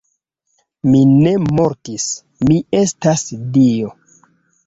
[0.93, 2.07] Mi ne mortis,
[2.47, 3.27] mi estas
[3.59, 3.93] dio.